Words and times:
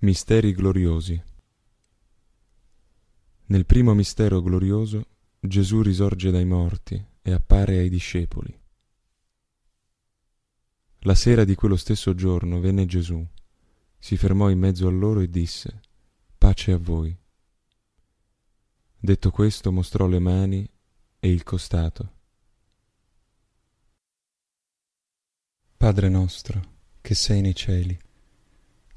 Misteri 0.00 0.52
gloriosi. 0.52 1.20
Nel 3.46 3.66
primo 3.66 3.94
mistero 3.94 4.40
glorioso 4.40 5.04
Gesù 5.40 5.82
risorge 5.82 6.30
dai 6.30 6.44
morti 6.44 7.04
e 7.20 7.32
appare 7.32 7.78
ai 7.78 7.88
discepoli. 7.88 8.56
La 11.00 11.16
sera 11.16 11.42
di 11.42 11.56
quello 11.56 11.74
stesso 11.74 12.14
giorno 12.14 12.60
venne 12.60 12.86
Gesù, 12.86 13.26
si 13.98 14.16
fermò 14.16 14.50
in 14.50 14.60
mezzo 14.60 14.86
a 14.86 14.90
loro 14.92 15.18
e 15.18 15.28
disse, 15.28 15.80
Pace 16.38 16.70
a 16.70 16.78
voi. 16.78 17.16
Detto 18.96 19.30
questo 19.32 19.72
mostrò 19.72 20.06
le 20.06 20.20
mani 20.20 20.70
e 21.18 21.28
il 21.28 21.42
costato. 21.42 22.12
Padre 25.76 26.08
nostro, 26.08 26.62
che 27.00 27.16
sei 27.16 27.40
nei 27.40 27.56
cieli, 27.56 27.98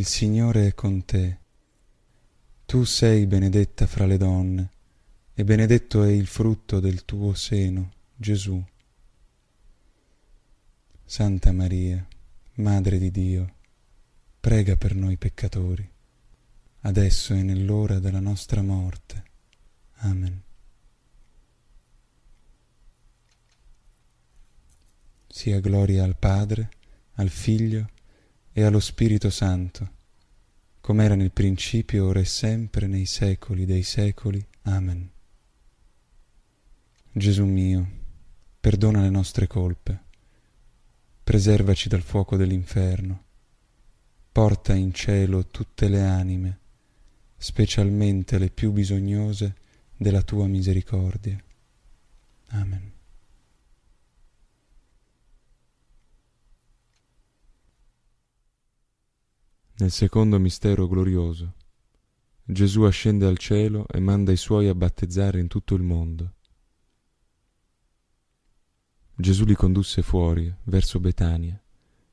il 0.00 0.06
Signore 0.06 0.68
è 0.68 0.74
con 0.74 1.04
te. 1.04 1.38
Tu 2.64 2.84
sei 2.84 3.26
benedetta 3.26 3.86
fra 3.86 4.06
le 4.06 4.16
donne, 4.16 4.70
e 5.34 5.44
benedetto 5.44 6.02
è 6.02 6.08
il 6.08 6.26
frutto 6.26 6.80
del 6.80 7.04
tuo 7.04 7.34
seno, 7.34 7.92
Gesù. 8.16 8.62
Santa 11.04 11.52
Maria, 11.52 12.02
Madre 12.54 12.98
di 12.98 13.10
Dio, 13.10 13.54
prega 14.40 14.74
per 14.76 14.94
noi 14.94 15.18
peccatori, 15.18 15.86
adesso 16.80 17.34
e 17.34 17.42
nell'ora 17.42 17.98
della 17.98 18.20
nostra 18.20 18.62
morte. 18.62 19.24
Amen. 19.96 20.42
Sia 25.26 25.60
gloria 25.60 26.04
al 26.04 26.16
Padre, 26.16 26.70
al 27.16 27.28
Figlio 27.28 27.98
e 28.60 28.64
allo 28.64 28.80
Spirito 28.80 29.30
Santo, 29.30 29.90
come 30.80 31.04
era 31.04 31.14
nel 31.14 31.32
principio, 31.32 32.06
ora 32.06 32.20
e 32.20 32.26
sempre, 32.26 32.86
nei 32.86 33.06
secoli 33.06 33.64
dei 33.64 33.82
secoli. 33.82 34.44
Amen. 34.62 35.10
Gesù 37.10 37.46
mio, 37.46 37.90
perdona 38.60 39.00
le 39.00 39.08
nostre 39.08 39.46
colpe, 39.46 40.02
preservaci 41.24 41.88
dal 41.88 42.02
fuoco 42.02 42.36
dell'inferno, 42.36 43.24
porta 44.30 44.74
in 44.74 44.92
cielo 44.92 45.46
tutte 45.46 45.88
le 45.88 46.02
anime, 46.02 46.58
specialmente 47.38 48.36
le 48.38 48.50
più 48.50 48.72
bisognose 48.72 49.56
della 49.96 50.22
tua 50.22 50.46
misericordia. 50.46 51.42
Amen. 52.48 52.92
Nel 59.80 59.90
secondo 59.90 60.38
mistero 60.38 60.86
glorioso, 60.86 61.54
Gesù 62.44 62.82
ascende 62.82 63.24
al 63.24 63.38
cielo 63.38 63.86
e 63.88 63.98
manda 63.98 64.30
i 64.30 64.36
suoi 64.36 64.68
a 64.68 64.74
battezzare 64.74 65.40
in 65.40 65.48
tutto 65.48 65.74
il 65.74 65.82
mondo. 65.82 66.34
Gesù 69.14 69.46
li 69.46 69.54
condusse 69.54 70.02
fuori, 70.02 70.54
verso 70.64 71.00
Betania, 71.00 71.58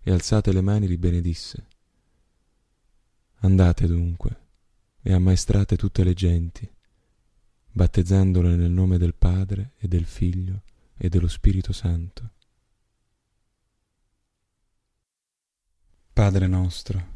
e 0.02 0.12
alzate 0.12 0.54
le 0.54 0.62
mani 0.62 0.88
li 0.88 0.98
benedisse. 0.98 1.68
Andate 3.40 3.86
dunque 3.86 4.46
e 5.02 5.12
ammaestrate 5.12 5.76
tutte 5.76 6.06
le 6.06 6.14
genti, 6.14 6.72
battezzandole 7.70 8.56
nel 8.56 8.72
nome 8.72 8.98
del 8.98 9.14
Padre 9.14 9.74
e 9.78 9.90
del 9.90 10.06
Figlio 10.06 10.62
e 10.96 11.10
dello 11.10 11.28
Spirito 11.28 11.74
Santo. 11.74 12.32
Padre 16.14 16.48
nostro, 16.48 17.16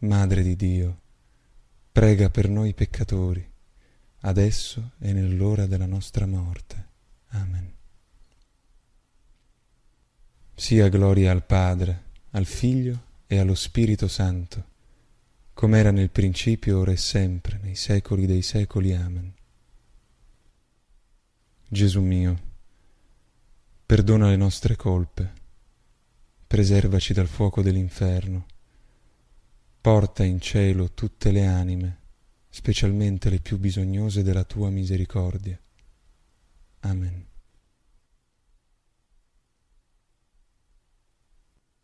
Madre 0.00 0.42
di 0.42 0.56
Dio, 0.56 1.00
prega 1.90 2.28
per 2.28 2.50
noi 2.50 2.74
peccatori, 2.74 3.50
adesso 4.20 4.92
e 4.98 5.12
nell'ora 5.14 5.64
della 5.64 5.86
nostra 5.86 6.26
morte. 6.26 6.86
Amen. 7.28 7.72
Sia 10.54 10.88
gloria 10.88 11.30
al 11.30 11.44
Padre, 11.44 12.02
al 12.32 12.44
Figlio 12.44 13.04
e 13.26 13.38
allo 13.38 13.54
Spirito 13.54 14.06
Santo, 14.06 14.64
come 15.54 15.78
era 15.78 15.90
nel 15.90 16.10
principio, 16.10 16.80
ora 16.80 16.92
e 16.92 16.98
sempre, 16.98 17.58
nei 17.62 17.74
secoli 17.74 18.26
dei 18.26 18.42
secoli. 18.42 18.92
Amen. 18.92 19.32
Gesù 21.68 22.02
mio, 22.02 22.40
perdona 23.86 24.28
le 24.28 24.36
nostre 24.36 24.76
colpe, 24.76 25.32
preservaci 26.46 27.14
dal 27.14 27.28
fuoco 27.28 27.62
dell'inferno, 27.62 28.46
porta 29.86 30.24
in 30.24 30.40
cielo 30.40 30.90
tutte 30.94 31.30
le 31.30 31.46
anime, 31.46 32.00
specialmente 32.48 33.30
le 33.30 33.38
più 33.38 33.56
bisognose 33.56 34.24
della 34.24 34.42
tua 34.42 34.68
misericordia. 34.68 35.56
Amen. 36.80 37.24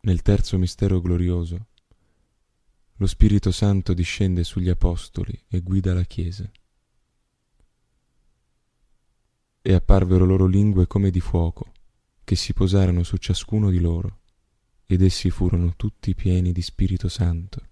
Nel 0.01 0.21
terzo 0.21 0.57
mistero 0.57 0.99
glorioso, 0.99 1.67
lo 2.97 3.07
Spirito 3.07 3.53
Santo 3.53 3.93
discende 3.93 4.43
sugli 4.43 4.67
Apostoli 4.67 5.41
e 5.47 5.61
guida 5.61 5.93
la 5.93 6.03
Chiesa. 6.03 6.51
E 9.61 9.73
apparvero 9.73 10.25
loro 10.25 10.45
lingue 10.45 10.87
come 10.87 11.09
di 11.09 11.21
fuoco, 11.21 11.71
che 12.25 12.35
si 12.35 12.51
posarono 12.51 13.03
su 13.03 13.15
ciascuno 13.15 13.69
di 13.69 13.79
loro, 13.79 14.19
ed 14.85 15.01
essi 15.01 15.29
furono 15.29 15.77
tutti 15.77 16.13
pieni 16.15 16.51
di 16.51 16.61
Spirito 16.61 17.07
Santo. 17.07 17.71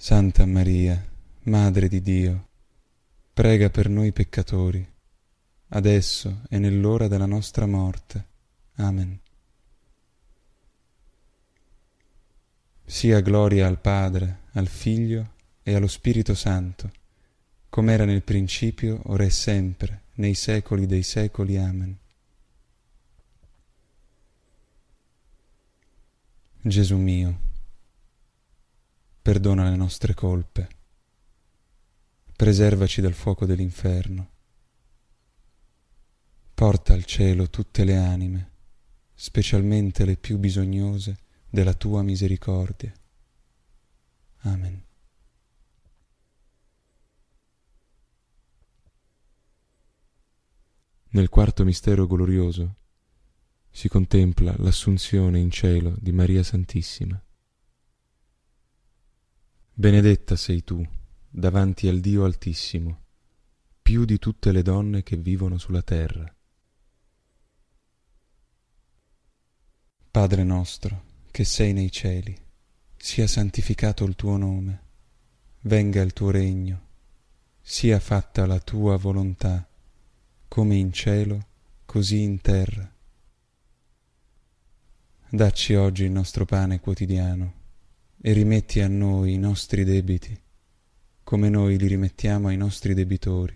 Santa 0.00 0.46
Maria, 0.46 1.04
Madre 1.42 1.88
di 1.88 2.00
Dio, 2.00 2.50
prega 3.34 3.68
per 3.68 3.88
noi 3.88 4.12
peccatori, 4.12 4.88
adesso 5.70 6.42
e 6.48 6.58
nell'ora 6.60 7.08
della 7.08 7.26
nostra 7.26 7.66
morte. 7.66 8.26
Amen. 8.76 9.18
Sia 12.84 13.18
gloria 13.20 13.66
al 13.66 13.80
Padre, 13.80 14.42
al 14.52 14.68
Figlio 14.68 15.32
e 15.64 15.74
allo 15.74 15.88
Spirito 15.88 16.36
Santo, 16.36 16.92
come 17.68 17.92
era 17.92 18.04
nel 18.04 18.22
principio, 18.22 19.00
ora 19.06 19.24
e 19.24 19.30
sempre, 19.30 20.02
nei 20.14 20.34
secoli 20.34 20.86
dei 20.86 21.02
secoli. 21.02 21.58
Amen. 21.58 21.98
Gesù 26.60 26.96
mio, 26.96 27.46
perdona 29.28 29.68
le 29.68 29.76
nostre 29.76 30.14
colpe 30.14 30.68
preservaci 32.34 33.02
dal 33.02 33.12
fuoco 33.12 33.44
dell'inferno. 33.44 34.30
Porta 36.54 36.94
al 36.94 37.04
cielo 37.04 37.50
tutte 37.50 37.84
le 37.84 37.94
anime, 37.98 38.50
specialmente 39.12 40.06
le 40.06 40.16
più 40.16 40.38
bisognose 40.38 41.18
della 41.46 41.74
tua 41.74 42.00
misericordia. 42.02 42.90
Amen. 44.44 44.82
Nel 51.10 51.28
quarto 51.28 51.64
mistero 51.64 52.06
glorioso 52.06 52.76
si 53.68 53.90
contempla 53.90 54.54
l'assunzione 54.56 55.38
in 55.38 55.50
cielo 55.50 55.94
di 56.00 56.12
Maria 56.12 56.42
Santissima. 56.42 57.22
Benedetta 59.80 60.34
sei 60.34 60.64
tu 60.64 60.84
davanti 61.30 61.86
al 61.86 62.00
Dio 62.00 62.24
Altissimo, 62.24 62.98
più 63.80 64.04
di 64.04 64.18
tutte 64.18 64.50
le 64.50 64.62
donne 64.62 65.04
che 65.04 65.14
vivono 65.14 65.56
sulla 65.56 65.82
terra. 65.82 66.34
Padre 70.10 70.42
nostro, 70.42 71.04
che 71.30 71.44
sei 71.44 71.72
nei 71.72 71.92
cieli, 71.92 72.36
sia 72.96 73.28
santificato 73.28 74.04
il 74.04 74.16
tuo 74.16 74.36
nome, 74.36 74.82
venga 75.60 76.02
il 76.02 76.12
tuo 76.12 76.32
regno, 76.32 76.86
sia 77.60 78.00
fatta 78.00 78.46
la 78.46 78.58
tua 78.58 78.96
volontà, 78.96 79.64
come 80.48 80.74
in 80.74 80.92
cielo, 80.92 81.46
così 81.84 82.20
in 82.22 82.40
terra. 82.40 82.92
Dacci 85.28 85.74
oggi 85.74 86.02
il 86.02 86.10
nostro 86.10 86.44
pane 86.44 86.80
quotidiano 86.80 87.57
e 88.20 88.32
rimetti 88.32 88.80
a 88.80 88.88
noi 88.88 89.34
i 89.34 89.38
nostri 89.38 89.84
debiti 89.84 90.46
come 91.28 91.50
noi 91.50 91.76
li 91.76 91.88
rimettiamo 91.88 92.48
ai 92.48 92.56
nostri 92.56 92.94
debitori. 92.94 93.54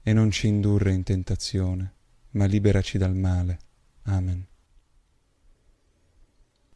E 0.00 0.12
non 0.14 0.30
ci 0.30 0.46
indurre 0.46 0.94
in 0.94 1.02
tentazione, 1.02 1.92
ma 2.30 2.46
liberaci 2.46 2.96
dal 2.96 3.14
male. 3.14 3.58
Amen. 4.04 4.46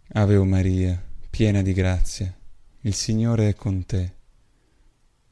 Ave 0.08 0.36
o 0.36 0.44
Maria, 0.44 1.02
piena 1.30 1.62
di 1.62 1.72
grazia, 1.72 2.38
il 2.82 2.92
Signore 2.92 3.48
è 3.48 3.54
con 3.54 3.86
te. 3.86 4.14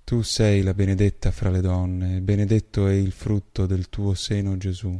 Tu 0.05 0.23
sei 0.23 0.63
la 0.63 0.73
benedetta 0.73 1.31
fra 1.33 1.51
le 1.51 1.61
donne, 1.61 2.17
e 2.17 2.21
benedetto 2.23 2.87
è 2.87 2.95
il 2.95 3.13
frutto 3.13 3.67
del 3.67 3.91
tuo 3.91 4.15
seno 4.15 4.57
Gesù. 4.57 4.99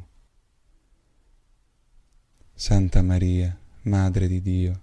Santa 2.53 3.01
Maria, 3.01 3.59
Madre 3.85 4.29
di 4.29 4.43
Dio, 4.43 4.83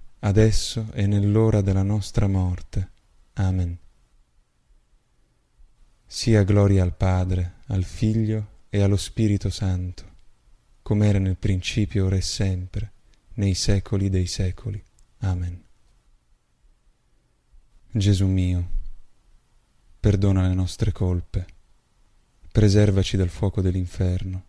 adesso 0.21 0.87
e 0.93 1.07
nell'ora 1.07 1.61
della 1.61 1.83
nostra 1.83 2.27
morte. 2.27 2.89
Amen. 3.33 3.77
Sia 6.05 6.43
gloria 6.43 6.83
al 6.83 6.95
Padre, 6.95 7.55
al 7.67 7.83
Figlio 7.83 8.59
e 8.69 8.81
allo 8.81 8.97
Spirito 8.97 9.49
Santo, 9.49 10.03
come 10.81 11.07
era 11.07 11.19
nel 11.19 11.37
principio, 11.37 12.05
ora 12.05 12.17
e 12.17 12.21
sempre, 12.21 12.91
nei 13.35 13.53
secoli 13.53 14.09
dei 14.09 14.27
secoli. 14.27 14.83
Amen. 15.19 15.63
Gesù 17.93 18.27
mio, 18.27 18.69
perdona 19.99 20.47
le 20.47 20.53
nostre 20.53 20.91
colpe, 20.91 21.45
preservaci 22.51 23.17
dal 23.17 23.29
fuoco 23.29 23.61
dell'inferno, 23.61 24.45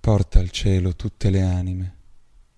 porta 0.00 0.38
al 0.38 0.50
cielo 0.50 0.94
tutte 0.94 1.30
le 1.30 1.42
anime, 1.42 1.96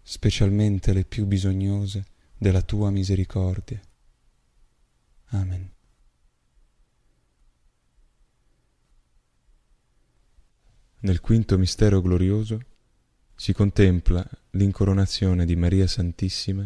specialmente 0.07 0.93
le 0.93 1.05
più 1.05 1.25
bisognose 1.25 2.05
della 2.37 2.61
tua 2.61 2.91
misericordia. 2.91 3.81
Amen. 5.29 5.73
Nel 11.01 11.21
quinto 11.21 11.59
mistero 11.59 12.01
glorioso 12.03 12.61
si 13.35 13.53
contempla 13.53 14.25
l'incoronazione 14.51 15.45
di 15.47 15.57
Maria 15.57 15.87
Santissima 15.87 16.65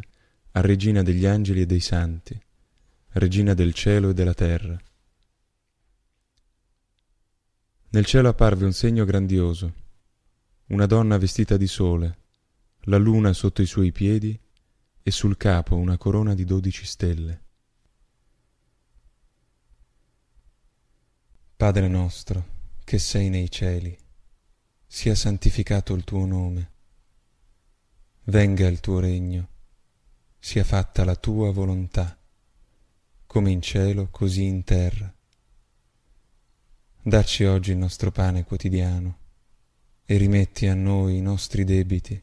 a 0.52 0.60
Regina 0.60 1.02
degli 1.02 1.24
angeli 1.24 1.62
e 1.62 1.66
dei 1.66 1.80
santi, 1.80 2.38
Regina 3.12 3.54
del 3.54 3.72
cielo 3.72 4.10
e 4.10 4.14
della 4.14 4.34
terra. 4.34 4.76
Nel 7.90 8.04
cielo 8.04 8.28
apparve 8.28 8.64
un 8.64 8.72
segno 8.72 9.04
grandioso, 9.04 9.72
una 10.66 10.86
donna 10.86 11.16
vestita 11.18 11.56
di 11.56 11.66
sole, 11.66 12.18
la 12.88 12.96
luna 12.96 13.34
sotto 13.34 13.60
i 13.60 13.66
suoi 13.66 13.92
piedi 13.92 14.38
e 15.02 15.10
sul 15.10 15.36
capo 15.36 15.76
una 15.76 15.98
corona 15.98 16.34
di 16.34 16.44
dodici 16.44 16.86
stelle. 16.86 17.42
Padre 21.54 21.88
nostro, 21.88 22.56
che 22.84 22.98
sei 22.98 23.28
nei 23.28 23.50
cieli, 23.50 23.96
sia 24.86 25.14
santificato 25.14 25.92
il 25.94 26.04
tuo 26.04 26.24
nome. 26.24 26.70
Venga 28.24 28.66
il 28.66 28.80
tuo 28.80 29.00
regno, 29.00 29.48
sia 30.38 30.64
fatta 30.64 31.04
la 31.04 31.16
tua 31.16 31.52
volontà, 31.52 32.18
come 33.26 33.50
in 33.50 33.60
cielo 33.60 34.08
così 34.10 34.44
in 34.44 34.64
terra. 34.64 35.12
Dacci 37.02 37.44
oggi 37.44 37.72
il 37.72 37.76
nostro 37.76 38.10
pane 38.10 38.44
quotidiano 38.44 39.18
e 40.06 40.16
rimetti 40.16 40.66
a 40.66 40.74
noi 40.74 41.16
i 41.16 41.20
nostri 41.20 41.64
debiti, 41.64 42.22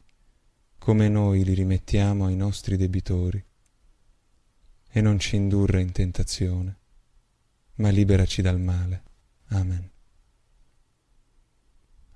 come 0.86 1.08
noi 1.08 1.42
li 1.42 1.52
rimettiamo 1.52 2.26
ai 2.26 2.36
nostri 2.36 2.76
debitori. 2.76 3.44
E 4.88 5.00
non 5.00 5.18
ci 5.18 5.34
indurre 5.34 5.80
in 5.80 5.90
tentazione, 5.90 6.76
ma 7.78 7.88
liberaci 7.88 8.40
dal 8.40 8.60
male. 8.60 9.02
Amen. 9.46 9.90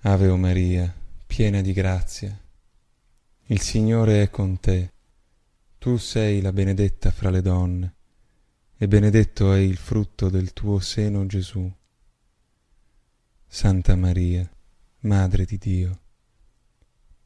Ave 0.02 0.28
o 0.28 0.36
Maria, 0.36 0.94
piena 1.26 1.60
di 1.62 1.72
grazia, 1.72 2.40
il 3.46 3.60
Signore 3.60 4.22
è 4.22 4.30
con 4.30 4.60
te. 4.60 4.92
Tu 5.78 5.96
sei 5.96 6.40
la 6.40 6.52
benedetta 6.52 7.10
fra 7.10 7.30
le 7.30 7.42
donne, 7.42 7.94
e 8.76 8.86
benedetto 8.86 9.52
è 9.52 9.58
il 9.58 9.78
frutto 9.78 10.28
del 10.28 10.52
tuo 10.52 10.78
seno 10.78 11.26
Gesù. 11.26 11.68
Santa 13.48 13.96
Maria, 13.96 14.48
Madre 15.00 15.44
di 15.44 15.58
Dio, 15.58 16.00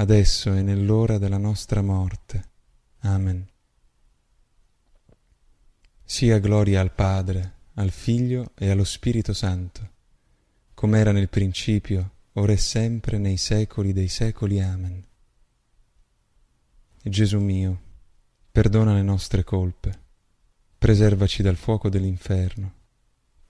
adesso 0.00 0.54
e 0.54 0.62
nell'ora 0.62 1.18
della 1.18 1.36
nostra 1.36 1.82
morte. 1.82 2.48
Amen. 3.00 3.46
Sia 6.02 6.38
gloria 6.38 6.80
al 6.80 6.92
Padre, 6.92 7.54
al 7.74 7.90
Figlio 7.90 8.52
e 8.56 8.70
allo 8.70 8.84
Spirito 8.84 9.34
Santo, 9.34 9.90
come 10.72 10.98
era 10.98 11.12
nel 11.12 11.28
principio, 11.28 12.12
ora 12.32 12.52
e 12.52 12.56
sempre, 12.56 13.18
nei 13.18 13.36
secoli 13.36 13.92
dei 13.92 14.08
secoli. 14.08 14.60
Amen. 14.60 15.04
Gesù 17.02 17.38
mio, 17.38 17.80
perdona 18.50 18.94
le 18.94 19.02
nostre 19.02 19.44
colpe, 19.44 20.00
preservaci 20.78 21.42
dal 21.42 21.56
fuoco 21.56 21.90
dell'inferno, 21.90 22.72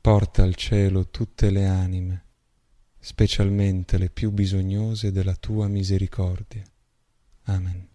porta 0.00 0.42
al 0.42 0.56
cielo 0.56 1.10
tutte 1.10 1.50
le 1.50 1.66
anime, 1.66 2.24
specialmente 3.00 3.96
le 3.96 4.10
più 4.10 4.30
bisognose 4.30 5.10
della 5.10 5.34
tua 5.34 5.66
misericordia. 5.66 6.62
Amen. 7.44 7.88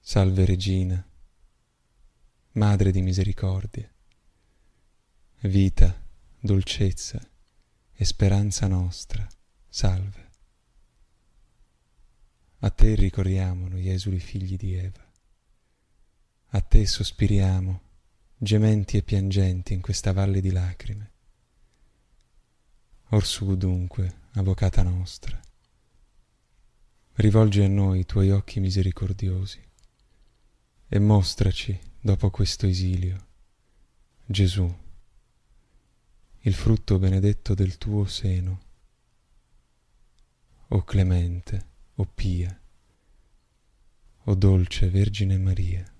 Salve 0.00 0.44
Regina, 0.46 1.06
Madre 2.52 2.90
di 2.90 3.02
misericordia, 3.02 3.88
vita, 5.42 6.02
dolcezza 6.40 7.20
e 7.92 8.04
speranza 8.04 8.66
nostra, 8.66 9.28
salve. 9.68 10.30
A 12.60 12.70
te 12.70 12.94
ricorriamo 12.94 13.68
noi 13.68 13.90
esuli 13.90 14.18
figli 14.18 14.56
di 14.56 14.74
Eva, 14.74 15.06
a 16.46 16.60
te 16.62 16.86
sospiriamo 16.86 17.87
gementi 18.40 18.96
e 18.96 19.02
piangenti 19.02 19.72
in 19.72 19.80
questa 19.80 20.12
valle 20.12 20.40
di 20.40 20.52
lacrime. 20.52 21.10
Orsù 23.08 23.56
dunque, 23.56 24.20
avvocata 24.34 24.84
nostra, 24.84 25.40
rivolgi 27.14 27.62
a 27.62 27.68
noi 27.68 28.00
i 28.00 28.06
tuoi 28.06 28.30
occhi 28.30 28.60
misericordiosi 28.60 29.60
e 30.86 30.98
mostraci, 31.00 31.76
dopo 32.00 32.30
questo 32.30 32.66
esilio, 32.66 33.26
Gesù, 34.24 34.72
il 36.42 36.54
frutto 36.54 36.98
benedetto 37.00 37.54
del 37.54 37.76
tuo 37.76 38.06
seno. 38.06 38.60
O 40.68 40.84
clemente, 40.84 41.66
o 41.96 42.04
pia, 42.04 42.56
o 44.24 44.34
dolce 44.34 44.88
Vergine 44.90 45.38
Maria. 45.38 45.97